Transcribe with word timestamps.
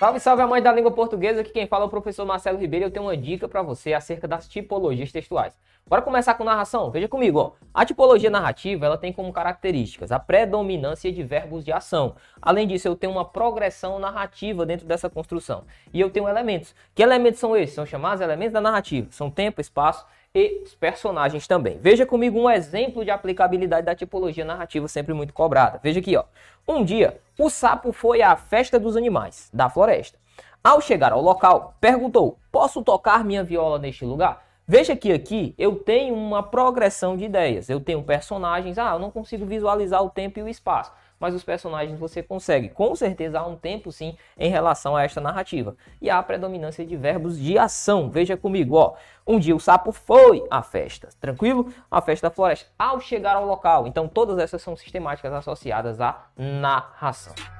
Salve, 0.00 0.18
salve, 0.18 0.40
amante 0.40 0.62
da 0.62 0.72
língua 0.72 0.90
portuguesa. 0.90 1.42
Aqui 1.42 1.50
quem 1.50 1.66
fala 1.66 1.84
é 1.84 1.86
o 1.86 1.90
professor 1.90 2.24
Marcelo 2.24 2.56
Ribeiro. 2.56 2.86
Eu 2.86 2.90
tenho 2.90 3.04
uma 3.04 3.14
dica 3.14 3.46
para 3.46 3.60
você 3.60 3.92
acerca 3.92 4.26
das 4.26 4.48
tipologias 4.48 5.12
textuais. 5.12 5.52
Bora 5.86 6.00
começar 6.00 6.32
com 6.32 6.42
narração? 6.42 6.90
Veja 6.90 7.06
comigo, 7.06 7.38
ó. 7.38 7.52
A 7.74 7.84
tipologia 7.84 8.30
narrativa, 8.30 8.86
ela 8.86 8.96
tem 8.96 9.12
como 9.12 9.30
características 9.30 10.10
a 10.10 10.18
predominância 10.18 11.12
de 11.12 11.22
verbos 11.22 11.66
de 11.66 11.70
ação. 11.70 12.16
Além 12.40 12.66
disso, 12.66 12.88
eu 12.88 12.96
tenho 12.96 13.12
uma 13.12 13.26
progressão 13.26 13.98
narrativa 13.98 14.64
dentro 14.64 14.86
dessa 14.86 15.10
construção. 15.10 15.64
E 15.92 16.00
eu 16.00 16.08
tenho 16.08 16.26
elementos. 16.26 16.74
Que 16.94 17.02
elementos 17.02 17.38
são 17.38 17.54
esses? 17.54 17.74
São 17.74 17.84
chamados 17.84 18.22
elementos 18.22 18.54
da 18.54 18.60
narrativa. 18.62 19.06
São 19.10 19.30
tempo, 19.30 19.60
espaço 19.60 20.06
e 20.34 20.62
os 20.64 20.74
personagens 20.74 21.46
também. 21.46 21.78
Veja 21.78 22.06
comigo 22.06 22.40
um 22.40 22.48
exemplo 22.48 23.04
de 23.04 23.10
aplicabilidade 23.10 23.84
da 23.84 23.94
tipologia 23.94 24.44
narrativa 24.44 24.88
sempre 24.88 25.12
muito 25.12 25.34
cobrada. 25.34 25.78
Veja 25.82 26.00
aqui, 26.00 26.16
ó. 26.16 26.24
Um 26.66 26.84
dia, 26.84 27.20
o 27.44 27.50
sapo 27.50 27.92
foi 27.92 28.22
à 28.22 28.36
festa 28.36 28.78
dos 28.78 28.96
animais 28.96 29.48
da 29.52 29.68
floresta. 29.68 30.18
Ao 30.62 30.80
chegar 30.80 31.12
ao 31.12 31.22
local, 31.22 31.74
perguntou: 31.80 32.38
"Posso 32.52 32.82
tocar 32.82 33.24
minha 33.24 33.42
viola 33.42 33.78
neste 33.78 34.04
lugar?" 34.04 34.44
Veja 34.66 34.94
que 34.94 35.12
aqui 35.12 35.52
eu 35.58 35.76
tenho 35.76 36.14
uma 36.14 36.44
progressão 36.44 37.16
de 37.16 37.24
ideias. 37.24 37.68
Eu 37.68 37.80
tenho 37.80 38.04
personagens, 38.04 38.78
ah, 38.78 38.92
eu 38.92 39.00
não 39.00 39.10
consigo 39.10 39.44
visualizar 39.44 40.00
o 40.00 40.10
tempo 40.10 40.38
e 40.38 40.42
o 40.42 40.48
espaço 40.48 40.92
mas 41.20 41.34
os 41.34 41.44
personagens 41.44 41.98
você 41.98 42.22
consegue. 42.22 42.70
Com 42.70 42.96
certeza 42.96 43.38
há 43.38 43.46
um 43.46 43.54
tempo 43.54 43.92
sim 43.92 44.16
em 44.38 44.50
relação 44.50 44.96
a 44.96 45.04
esta 45.04 45.20
narrativa. 45.20 45.76
E 46.00 46.08
há 46.08 46.18
a 46.18 46.22
predominância 46.22 46.84
de 46.84 46.96
verbos 46.96 47.38
de 47.38 47.58
ação. 47.58 48.10
Veja 48.10 48.36
comigo, 48.36 48.74
ó. 48.74 48.94
Um 49.26 49.38
dia 49.38 49.54
o 49.54 49.60
sapo 49.60 49.92
foi 49.92 50.42
à 50.50 50.62
festa, 50.62 51.10
tranquilo? 51.20 51.72
A 51.90 52.00
festa 52.00 52.28
da 52.28 52.34
floresta. 52.34 52.70
Ao 52.78 52.98
chegar 52.98 53.36
ao 53.36 53.46
local. 53.46 53.86
Então 53.86 54.08
todas 54.08 54.38
essas 54.38 54.62
são 54.62 54.74
sistemáticas 54.74 55.32
associadas 55.32 56.00
à 56.00 56.26
narração. 56.36 57.59